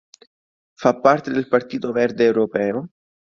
Fa 0.83 0.93
parte 1.03 1.29
del 1.29 1.47
Partito 1.47 1.91
Verde 1.91 2.25
Europeo. 2.25 2.89